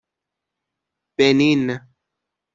بنین 1.17 1.59